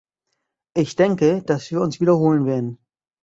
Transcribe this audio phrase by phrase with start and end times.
[0.75, 2.79] Ich denke, dass wir uns wiederholen werden.